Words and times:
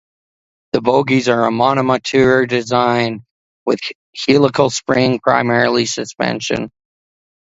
The 0.73 0.81
bogies 0.81 1.29
are 1.29 1.45
a 1.45 1.51
"monomoteur" 1.51 2.47
design, 2.47 3.23
with 3.67 3.79
helical 4.25 4.71
spring 4.71 5.19
primarily 5.19 5.85
suspension. 5.85 6.71